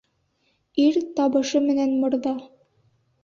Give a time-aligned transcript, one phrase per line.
[0.85, 2.35] Ир табышы менән мырҙа.